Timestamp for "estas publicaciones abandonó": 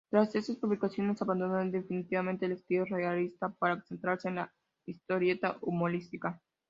0.33-1.63